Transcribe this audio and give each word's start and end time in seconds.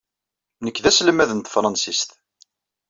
Nekk 0.63 0.77
d 0.83 0.85
aselmad 0.89 1.31
n 1.33 1.39
tefṛensist. 1.41 2.09